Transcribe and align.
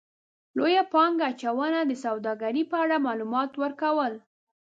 -لویو 0.53 0.83
پانګه 0.93 1.25
اچونکو 1.31 1.65
ته 1.73 1.81
د 1.85 1.91
سوداګرۍ 2.05 2.63
په 2.71 2.75
اړه 2.83 2.95
مالومات 3.07 3.51
ورکو 3.61 3.97
ل 4.11 4.15